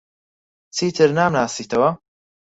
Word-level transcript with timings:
چیتر 0.75 1.09
نامناسیتەوە؟ 1.17 1.89